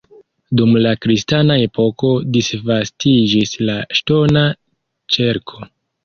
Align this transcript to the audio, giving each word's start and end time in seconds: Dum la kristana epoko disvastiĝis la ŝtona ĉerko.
Dum 0.59 0.71
la 0.83 0.91
kristana 1.05 1.57
epoko 1.65 2.09
disvastiĝis 2.37 3.53
la 3.67 3.75
ŝtona 3.99 4.43
ĉerko. 5.17 5.61